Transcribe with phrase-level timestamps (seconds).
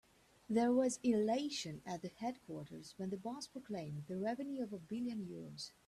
[0.49, 5.23] There was elation at the headquarters when the boss proclaimed the revenue of a billion
[5.27, 5.73] euros.